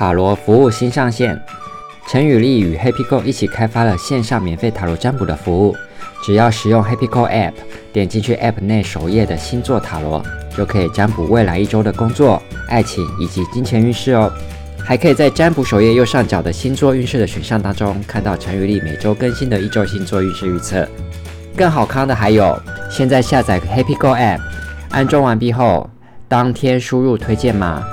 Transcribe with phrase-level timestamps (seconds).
[0.00, 1.38] 塔罗服务新上线，
[2.08, 5.76] 陈宇丽与 HappyGo 一起开发了线上免费塔罗占卜的服务。
[6.24, 7.52] 只要使用 HappyGo App，
[7.92, 10.24] 点进去 App 内首页的星座塔罗，
[10.56, 14.32] 就可以占卜未来一周的工作、爱情以及金钱运势哦。
[14.82, 20.88] 还可以在占卜首页右上角的星座运势的选项当中，看到陈宇丽每周更新的一周星座运势预测。
[21.54, 22.58] 更好康的还有，
[22.90, 24.40] 现在下载 HappyGo App，
[24.92, 25.90] 安装完毕后，
[26.26, 27.84] 当天输入推荐码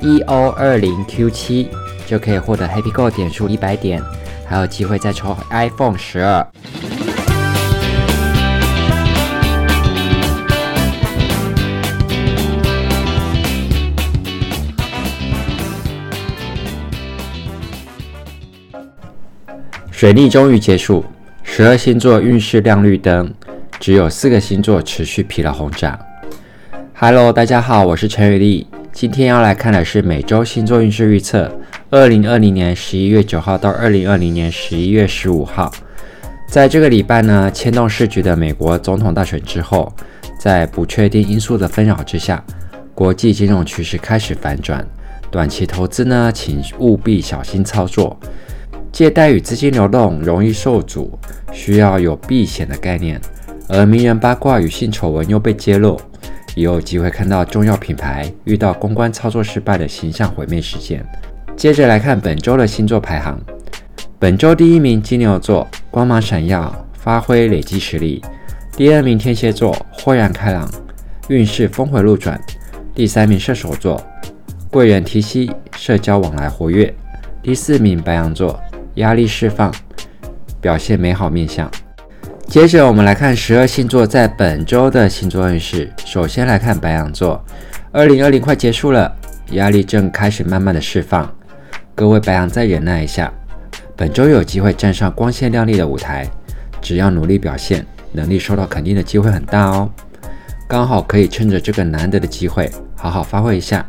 [0.00, 1.68] EO 二零 Q 七，
[2.06, 4.02] 就可以获得 HappyGo 点数一百点，
[4.44, 6.46] 还有机会再抽 iPhone 十二。
[19.90, 21.02] 水逆终于结束，
[21.42, 23.32] 十二星座运势亮绿灯，
[23.80, 25.98] 只有四个星座持续疲劳轰炸。
[26.92, 28.66] Hello，大家好，我是陈宇丽，
[28.96, 31.52] 今天要来看的是每周星座运势预测，
[31.90, 35.70] 二零二零年十一月九号到二零二零年十一月十五号。
[36.48, 39.92] 在这个礼拜呢，牵动市局的美国总统大选之后，
[40.40, 42.42] 在不确定因素的纷扰之下，
[42.94, 44.82] 国际金融趋势开始反转，
[45.30, 48.18] 短期投资呢，请务必小心操作。
[48.90, 51.18] 借贷与资金流动容易受阻，
[51.52, 53.20] 需要有避险的概念。
[53.68, 56.00] 而名人八卦与性丑闻又被揭露，
[56.56, 61.06] 也有机会看到重要品牌遇到公关操作失败的形象毁灭事件。
[61.54, 63.38] 接着来看本周的星座排行，
[64.18, 68.20] 本周第一名金牛座，光芒闪耀，发挥累积实力；
[68.76, 70.68] 第二名天蝎座，豁然开朗，
[71.28, 72.36] 运势峰回路转；
[72.92, 74.02] 第三名射手座，
[74.70, 76.90] 贵人提携，社交往来活跃；
[77.40, 78.58] 第四名白羊座。
[78.96, 79.70] 压力释放，
[80.58, 81.70] 表现美好面相。
[82.48, 85.92] 接着我们来看十二星座在本周的星座运势。
[86.04, 87.44] 首先来看白羊座，
[87.90, 89.14] 二零二零快结束了，
[89.50, 91.30] 压力正开始慢慢的释放。
[91.94, 93.32] 各位白羊再忍耐一下，
[93.96, 96.26] 本周有机会站上光鲜亮丽的舞台，
[96.80, 99.90] 只要努力表现，能力受到肯定的机会很大哦。
[100.68, 103.84] 刚好可以趁着这个难得的机会，好好发挥一下，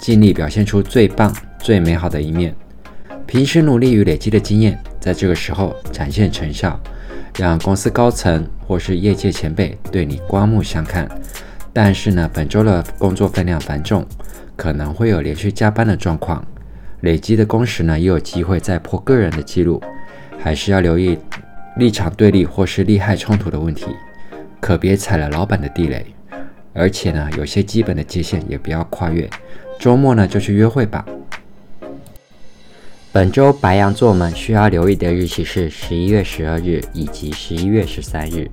[0.00, 2.54] 尽力表现出最棒、最美好的一面。
[3.26, 6.80] 平时努力与累积的经验，在这个时候展现成效，
[7.38, 11.08] 让公司高层或是业界前辈对你刮目相看。
[11.72, 14.04] 但是呢，本周的工作分量繁重，
[14.56, 16.44] 可能会有连续加班的状况，
[17.02, 19.80] 累积的工时呢也有机会再破个人的记录，
[20.36, 21.16] 还是要留意
[21.76, 23.86] 立场对立或是利害冲突的问题，
[24.60, 26.04] 可别踩了老板的地雷。
[26.74, 29.28] 而且呢，有些基本的界限也不要跨越。
[29.78, 31.04] 周末呢就去约会吧。
[33.10, 38.50] 本周白羊座们需要留意的日期是十一月十二日以及十一月十三日。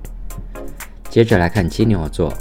[1.10, 2.32] 接着来看金牛座，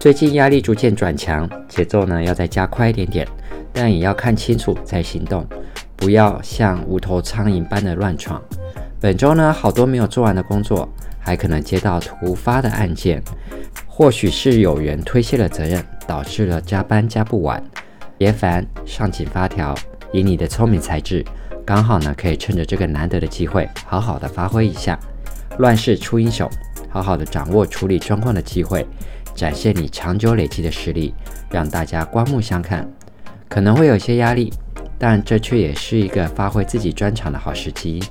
[0.00, 3.28] 最近压力逐渐转强，节奏呢要再加快一点点，
[3.70, 5.46] 但也要看清楚再行动，
[5.94, 8.40] 不要像无头苍蝇般的乱闯。
[8.98, 10.88] 本周呢，好多没有做完的工作，
[11.20, 13.22] 还可能接到突发的案件，
[13.86, 17.62] 或许是有人推卸了责任，导致了加班加不完。
[18.16, 19.74] 别烦，上紧发条，
[20.12, 21.22] 以你的聪明才智。
[21.64, 24.98] 刚好呢，可以趁着这个难得的机会，好好的发挥一下。
[25.58, 26.50] 乱世出英雄，
[26.88, 28.86] 好好的掌握处理状况的机会，
[29.34, 31.14] 展现你长久累积的实力，
[31.50, 32.88] 让大家刮目相看。
[33.48, 34.52] 可能会有些压力，
[34.98, 38.02] 但这却也是一个发挥自己专长的好时机。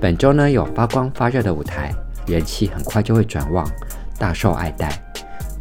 [0.00, 1.92] 本周呢，有发光发热的舞台，
[2.26, 3.66] 人气很快就会转旺，
[4.18, 4.90] 大受爱戴，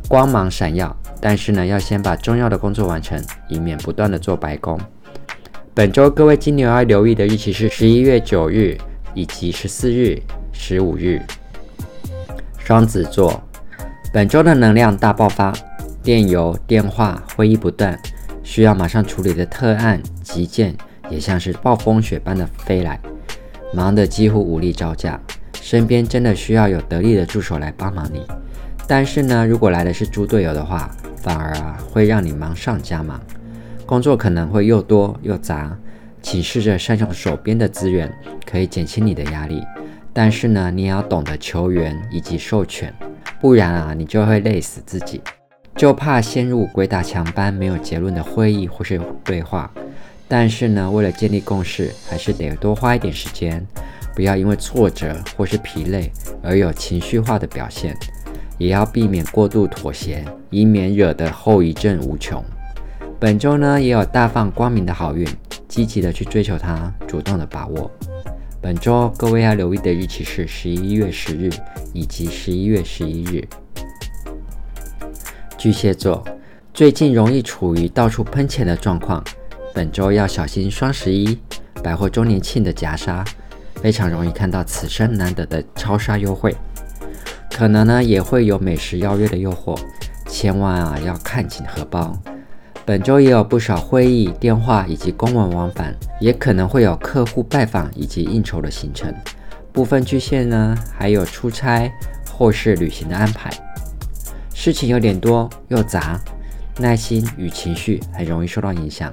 [0.10, 0.94] 光芒闪耀。
[1.22, 4.78] 但是呢，要先把重要的工作完成，以免不断的做白工。
[5.76, 8.78] 本周各位金牛要留意的日期是十一月九日
[9.14, 10.18] 以及十四日、
[10.54, 11.22] 十五日。
[12.58, 13.44] 双子座，
[14.14, 15.54] 本周的能量大爆发，
[16.02, 18.00] 电邮、电话、会议不断，
[18.42, 20.74] 需要马上处理的特案、急件
[21.10, 22.98] 也像是暴风雪般的飞来，
[23.74, 25.20] 忙得几乎无力招架。
[25.62, 28.26] 身边真的需要有得力的助手来帮忙你，
[28.88, 33.20] 但是呢，如果来的是猪队友的话，反而啊会让你忙上加忙。
[33.86, 35.78] 工作可能会又多又杂，
[36.22, 38.12] 请试着善用手边的资源，
[38.44, 39.64] 可以减轻你的压力。
[40.12, 42.92] 但是呢，你也要懂得求援以及授权，
[43.40, 45.22] 不然啊，你就会累死自己。
[45.76, 49.70] 就怕陷入鬼打墙般没有结论的会议或是对话。
[50.28, 53.64] 但是呢，为了建立共识，还是得多花一点时间，
[54.16, 56.12] 不要因为挫折或是疲累
[56.42, 57.96] 而有情绪化的表现，
[58.58, 62.44] 也要避免过度妥协，以免惹得后遗症无穷。
[63.18, 65.26] 本周呢，也有大放光明的好运，
[65.70, 67.90] 积极的去追求它，主动的把握。
[68.62, 71.50] 本周各位要留意的日期是十一月十日
[71.94, 73.48] 以及十一月十一日。
[75.58, 76.24] 巨蟹座
[76.74, 79.24] 最近容易处于到处喷钱的状况，
[79.74, 81.40] 本周要小心双十一、
[81.82, 83.24] 百货周年庆的夹杀，
[83.76, 86.54] 非常容易看到此生难得的超杀优惠。
[87.50, 89.80] 可能呢也会有美食邀约的诱惑，
[90.28, 92.14] 千万啊要看紧荷包。
[92.86, 99.12] 本周也有不少会议、电话以及公文往返，也可能会有客户拜访以及应酬的行程。
[99.74, 101.92] 部分巨蟹呢还有出差
[102.32, 103.50] 或是旅行的安排。
[104.54, 106.22] 事情有点多又杂，
[106.78, 109.12] 耐心与情绪很容易受到影响。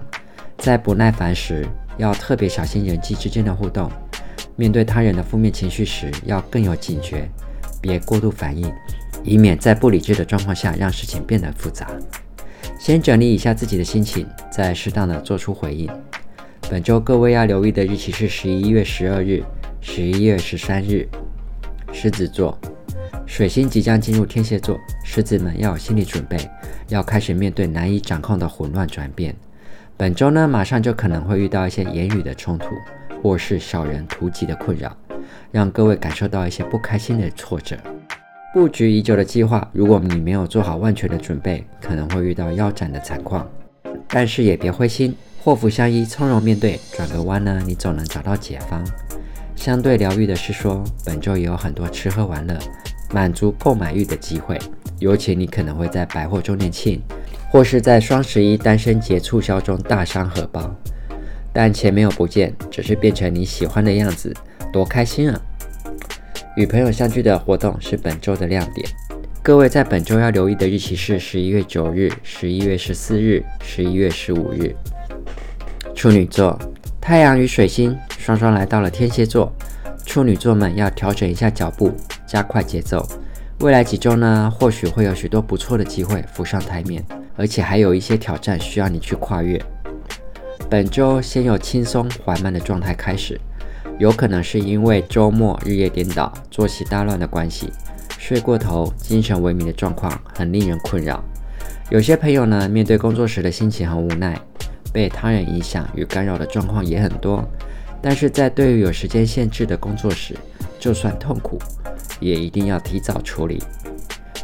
[0.59, 1.67] 在不耐烦时，
[1.97, 3.91] 要特别小心人际之间的互动。
[4.55, 7.27] 面对他人的负面情绪时，要更有警觉，
[7.81, 8.71] 别过度反应，
[9.25, 11.89] 以免在不理智的状况下让事情变得复杂。
[12.83, 15.89] 先整理一下自己的心情，再适当的做出回应。
[16.69, 19.41] 本周各位要留意的日期是十一月十二日、
[19.81, 21.09] 十一月十三日。
[21.93, 22.59] 狮子座，
[23.25, 26.37] 水星即将进入天蝎座，狮子们要有心理准备，
[26.89, 29.33] 要开始面对难以掌控的混乱转变。
[29.97, 32.75] 本周呢，马上就可能会遇到一些言语的冲突，
[33.23, 34.97] 或是小人突击的困扰，
[35.53, 37.77] 让各位感受到一些不开心的挫折。
[38.53, 43.49] 布局已久的计划，如果你没有做好万全的准备，可能会遇到腰斩的惨况。
[44.07, 48.85] 但是也别灰心，祸福相依，从容面对，转个弯呢，你总能找到解方。
[49.57, 52.59] 相对疗愈的是说，本周也有很多吃喝玩乐、
[53.15, 54.59] 满足购买欲的机会，
[54.99, 57.01] 尤其你可能会在百货周年庆。
[57.51, 60.75] 或是在双十一单身节促销中大伤荷包，
[61.53, 64.35] 但钱没有不见，只是变成你喜欢的样子，
[64.73, 65.41] 多开心啊！
[66.57, 68.87] 与朋友相聚的活动是本周的亮点。
[69.43, 74.75] 各位在本周要留意的日期是十一月九日、十一月十四日、十一月十五日。
[75.95, 76.59] 处女座，
[77.01, 79.53] 太阳与水星双双来到了天蝎座，
[80.05, 81.93] 处女座们要调整一下脚步，
[82.27, 83.07] 加快节奏。
[83.61, 87.05] 未来几周呢，或许会有许多不错的机会浮上台面。
[87.35, 89.59] 而且还有一些挑战需要你去跨越。
[90.69, 93.41] 本周先由轻松缓慢的状态开始，
[93.99, 97.71] 有可能是因为周末日夜颠倒、作息大乱的关系，
[98.19, 101.23] 睡过头、精神萎靡的状况很令人困扰。
[101.91, 104.41] 有些朋友呢，面对工作时的心情很无奈，
[104.93, 107.45] 被他人影响与干扰的状况也很多。
[108.01, 110.35] 但是在对于有时间限制的工作时，
[110.81, 111.59] 就算痛苦，
[112.19, 113.63] 也一定要提早处理。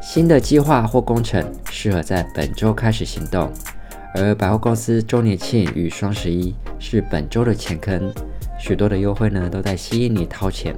[0.01, 3.51] 新的计划或工程适合在本周开始行动，
[4.15, 8.13] 而百货公司周年庆与双十一是本周的钱坑，
[8.59, 10.75] 许多的优惠呢都在吸引你掏钱。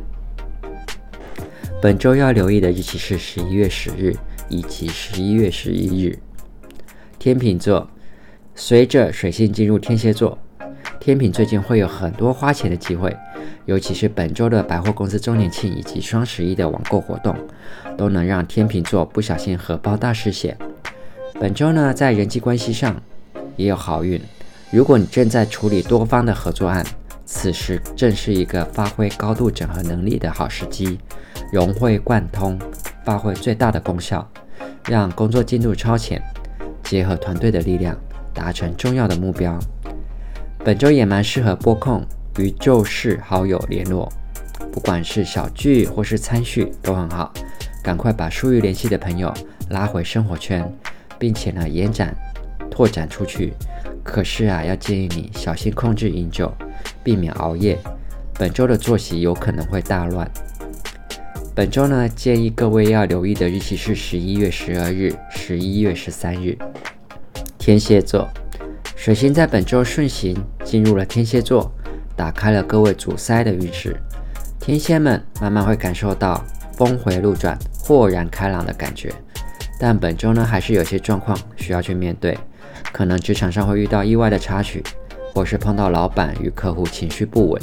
[1.82, 4.14] 本周要留意的日期是十一月十日
[4.48, 6.18] 以及十一月十一日。
[7.18, 7.88] 天秤座，
[8.54, 10.38] 随着水星进入天蝎座，
[10.98, 13.16] 天秤最近会有很多花钱的机会。
[13.66, 17.36] 尤其是本周的百货公司周年庆以及双十一的网购活动，
[17.96, 20.56] 都能让天秤座不小心荷包大失血。
[21.38, 23.00] 本周呢，在人际关系上
[23.56, 24.20] 也有好运。
[24.70, 26.84] 如果你正在处理多方的合作案，
[27.32, 30.98] 此时正是一个发挥高度整合能力的好时机，
[31.52, 32.58] 融会贯通，
[33.04, 34.28] 发挥最大的功效，
[34.88, 36.20] 让工作进度超前，
[36.82, 37.96] 结合团队的力量，
[38.34, 39.56] 达成重要的目标。
[40.64, 42.04] 本周也蛮适合拨控。
[42.38, 44.10] 与旧识好友联络，
[44.72, 47.32] 不管是小聚或是餐叙都很好。
[47.82, 49.34] 赶快把疏于联系的朋友
[49.68, 50.64] 拉回生活圈，
[51.18, 52.14] 并且呢延展
[52.70, 53.52] 拓展出去。
[54.10, 56.52] 可是啊，要建议你小心控制饮酒，
[57.04, 57.78] 避免熬夜。
[58.34, 60.28] 本周的作息有可能会大乱。
[61.54, 66.58] 本周呢，建议各位要留意的日期是十一月十二日、十一月十三日。
[67.56, 68.28] 天蝎座，
[68.96, 71.72] 水星在本周顺行进入了天蝎座。
[72.16, 73.96] 打开了各位阻塞的运势，
[74.58, 79.10] 天蝎们慢慢会感受到峰回路转、豁然开朗的感觉。
[79.78, 82.36] 但本周呢，还是有些状况需要去面对，
[82.92, 84.82] 可能职场上会遇到意外的插曲，
[85.32, 87.62] 或是碰到老板与客户情绪不稳，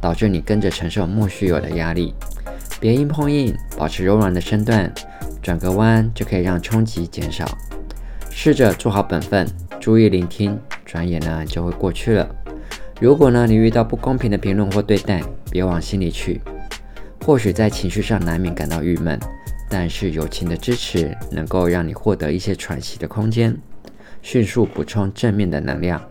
[0.00, 2.14] 导致你跟着承受莫须有的压力。
[2.78, 4.92] 别硬碰硬，保持柔软的身段，
[5.42, 7.46] 转个弯就可以让冲击减少。
[8.30, 9.48] 试着做好本分，
[9.80, 12.28] 注意聆听，转眼呢就会过去了。
[13.00, 16.40] 如果呢，你遇到不公平的评论或对待，别往心里去。
[17.24, 19.18] 或许在情绪上难免感到郁闷，
[19.68, 23.56] 但是友情的支持能够让你获得一些喘息的空间，
[24.26, 26.02] 迅速补充正面的能量。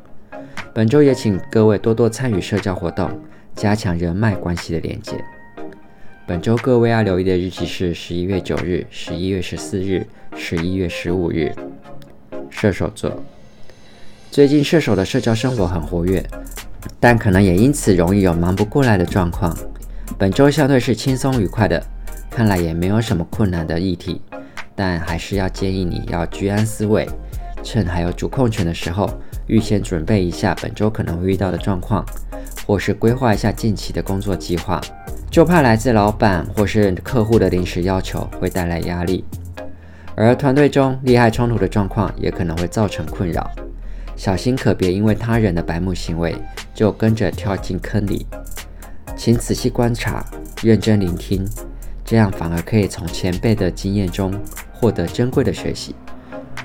[0.74, 3.12] 本周也请各位多多参与社交活动，
[3.54, 5.22] 加强人脉关系的连接。
[6.26, 11.54] 本周各位要留意的日期是十一月九日、十一月十四日、十一月十五日。
[12.50, 13.22] 射手座，
[14.32, 16.26] 最近射手的社交生活很活跃。
[17.02, 19.54] 但可能也因此容易有忙不过来的状况。
[20.18, 21.86] 本周相对是轻松愉快的，
[22.32, 24.22] 看来也没有什么困难的议题，
[24.74, 27.06] 但还是要建议你要居安思危，
[27.66, 29.10] 趁还有主控权的时候，
[29.48, 32.06] 预先准备一下本周可能会遇到的状况，
[32.68, 34.80] 或是规划一下近期的工作计划，
[35.32, 39.26] 就怕来自老板或是客户的临时要求会带来压力。
[40.16, 43.50] 而团队中利害冲突的状况也可能会造成困扰，
[44.16, 46.36] 小心可别因为他人的白目行为
[46.74, 48.26] 就跟着跳进坑里。
[49.18, 50.24] 请仔细观察，
[50.62, 51.46] 认真聆听，
[52.06, 54.34] 这样反而可以从前辈的经验中
[54.72, 55.96] 获得珍贵的学习。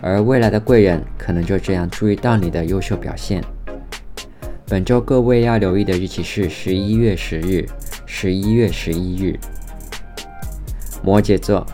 [0.00, 3.42] 而未来的贵人可能就这样注意到你的优秀表现。
[4.66, 7.66] 本周各位要留意的日期是十一月十日、
[8.06, 9.38] 十一月十一日。
[11.02, 11.66] 摩羯座，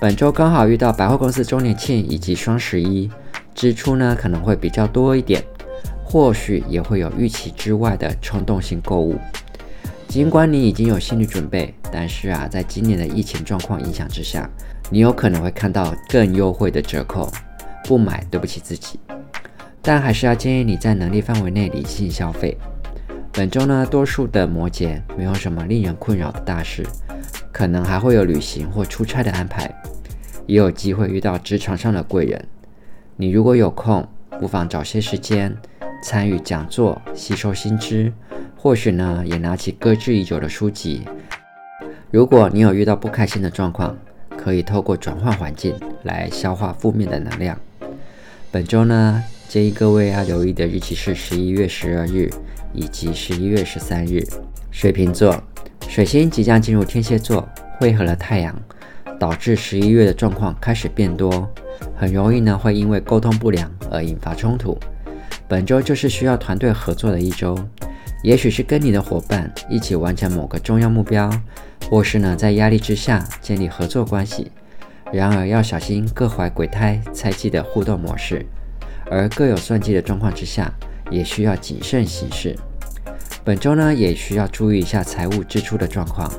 [0.00, 3.10] 本周刚好遇到百货公司周年庆以及双十一，
[3.54, 5.42] 支出呢可能会比较多一点，
[6.04, 9.18] 或许也会有预期之外的冲动性购物。
[10.06, 14.46] 尽管你已经有心理准备，但是啊，在今年的疫情状况影响之下，
[14.92, 17.32] 你有可能会看到更优惠的折扣，
[17.82, 19.00] 不买对不起自己。
[19.80, 22.58] 但还是要建议你在能力范围内理性消费。
[23.32, 26.86] 本周呢，多数的摩羯没有什么令人困扰的大事，
[27.50, 29.74] 可能还会有旅行或出差的安排，
[30.44, 32.46] 也有机会遇到职场上的贵人。
[33.16, 34.06] 你如果有空，
[34.38, 35.56] 不妨找些时间
[36.04, 38.12] 参与讲座，吸收新知。
[38.58, 41.06] 或许呢，也拿起搁置已久的书籍。
[42.10, 43.96] 如果你有遇到不开心的状况，
[44.42, 45.72] 可以透过转换环境
[46.02, 47.56] 来消化负面的能量。
[48.50, 52.28] 本周呢，建议各位要留意的日期是十一月十二日
[52.72, 54.26] 以及十一月十三日。
[54.72, 55.40] 水瓶座，
[55.86, 58.54] 水星即将进入天蝎座，汇合了太阳，
[59.18, 61.48] 导致十一月的状况开始变多，
[61.94, 64.76] 很容易呢会因为沟通不良而引发冲突。
[65.46, 67.56] 本周就是需要团队合作的一周。
[68.22, 71.28] 也许是跟你的伙伴一起完成某个重要目标，
[71.90, 74.52] 或是呢在压力之下建立合作关系。
[75.12, 78.46] 然而要小心各怀鬼胎、猜忌的互动模式，
[79.10, 80.72] 而各有算计的状况之下，
[81.10, 82.56] 也需要谨慎行事。
[83.44, 86.32] 本周呢也需要注意一下财务支出的状况，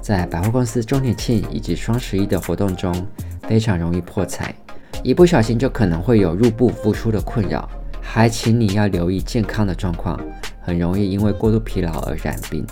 [0.00, 2.94] 在百货公司周年庆以及双十一的活动中，
[3.48, 4.54] 非常容易破财，
[5.02, 7.68] 一不小心就可能会有入不敷出的困扰。
[8.00, 10.20] 还请你要留意健康的状况。
[10.64, 12.66] 很容易因为过度疲劳而染病。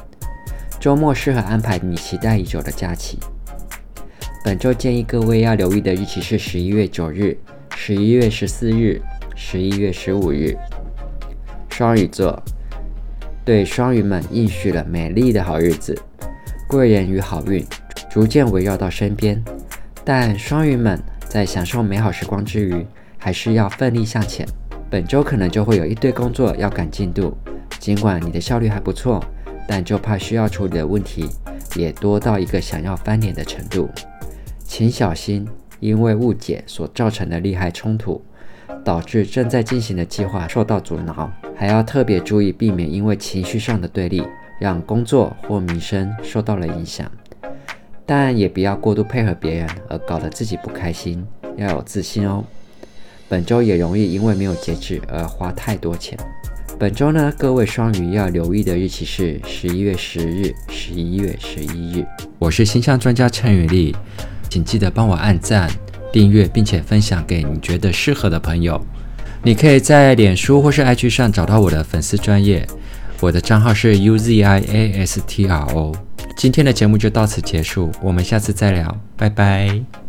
[0.80, 3.18] 周末适合安排你期待已久的假期。
[4.44, 7.38] 本周建议各位要留意的日期是十一月九日、
[7.76, 9.00] 十一月十四日、
[9.36, 10.56] 十一月十五日。
[11.70, 12.42] 双鱼座，
[13.44, 15.96] 对双鱼们应许了美丽的好日子，
[16.66, 17.64] 贵人与好运
[18.10, 19.42] 逐渐围绕到身边。
[20.04, 22.84] 但双鱼们在享受美好时光之余，
[23.16, 24.44] 还是要奋力向前。
[24.92, 27.34] 本周可能就会有一堆工作要赶进度。
[27.80, 29.24] 尽管你的效率还不错，
[29.66, 31.30] 但就怕需要处理的问题
[31.74, 33.88] 也多到一个想要翻脸的程度，
[34.58, 35.48] 请小心，
[35.80, 38.22] 因为误解所造成的利害冲突，
[38.84, 44.22] 导致正在进行的计划受到阻挠，还要特别注意避免因为情绪上的对立，
[44.60, 47.10] 让工作或名声受到了影响。
[48.04, 52.44] 但也不要过度配合别人而搞得自己不开心，要有自信哦。
[53.32, 56.18] 本周也容易因为没有节制而花太多钱。
[56.78, 62.04] 本周呢，各位双鱼要留意的日期是十一月十日、十一月十一日。
[62.38, 63.96] 我是星象专家陈宇丽，
[64.50, 65.70] 请记得帮我按赞、
[66.12, 68.78] 订阅，并且分享给你觉得适合的朋友。
[69.42, 72.66] 你可以在脸书或是 IG 上找到我的粉丝专业，
[73.18, 75.94] 我的账号是 UZIASTRO。
[76.36, 80.01] 今天的节目就到此结束，我们下次再聊，拜拜。